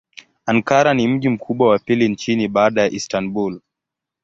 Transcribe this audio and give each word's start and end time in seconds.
Ankara 0.45 0.93
ni 0.93 1.07
mji 1.07 1.29
mkubwa 1.29 1.67
wa 1.69 1.79
pili 1.79 2.09
nchini 2.09 2.47
baada 2.47 2.81
ya 2.81 2.89
Istanbul. 2.91 3.59